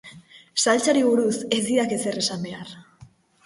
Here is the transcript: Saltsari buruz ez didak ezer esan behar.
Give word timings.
Saltsari 0.63 1.03
buruz 1.09 1.35
ez 1.59 1.61
didak 1.69 1.95
ezer 2.01 2.21
esan 2.25 2.51
behar. 2.51 2.77